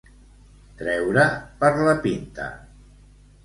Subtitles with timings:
[0.79, 1.27] Treure
[1.61, 2.51] per la pinta.